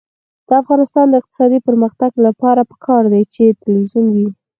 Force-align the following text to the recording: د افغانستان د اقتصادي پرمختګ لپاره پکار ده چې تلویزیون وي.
د 0.47 0.49
افغانستان 0.61 1.05
د 1.09 1.13
اقتصادي 1.21 1.59
پرمختګ 1.67 2.11
لپاره 2.25 2.61
پکار 2.71 3.03
ده 3.11 3.21
چې 3.33 3.43
تلویزیون 3.61 4.07
وي. 4.15 4.27